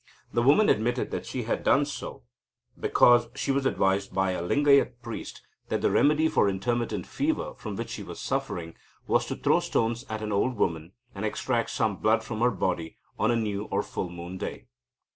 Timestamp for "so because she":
1.85-3.51